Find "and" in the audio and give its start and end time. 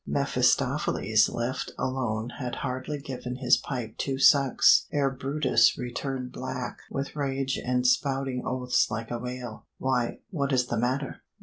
7.63-7.85